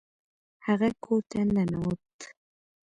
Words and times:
هغه 0.65 0.89
کور 1.03 1.21
ته 1.29 1.39
ننوت. 1.55 2.17